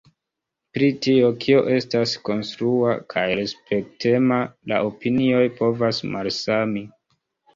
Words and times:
Pri 0.75 0.87
tio 1.05 1.27
kio 1.43 1.59
estas 1.73 2.13
konstrua 2.29 2.95
kaj 3.15 3.25
respektema 3.41 4.41
la 4.73 4.81
opinioj 4.89 5.43
povas 5.59 6.03
malsami. 6.17 6.85